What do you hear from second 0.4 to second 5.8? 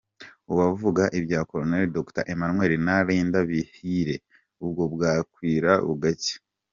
–Uwavuga ibya Colonel Dr Emmanuel na Linda Bihire bwo bwakwira